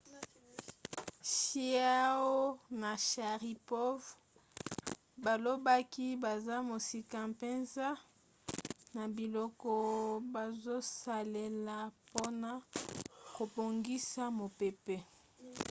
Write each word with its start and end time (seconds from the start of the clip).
chiao 1.33 2.33
na 2.81 2.91
sharipov 3.09 3.99
balobaki 5.23 6.07
baza 6.23 6.55
mosika 6.69 7.17
mpenza 7.31 7.87
na 8.95 9.03
biloko 9.15 9.71
bazosalela 10.33 11.77
mpona 12.05 12.51
kobongisa 13.35 14.23
mopepe 14.39 14.95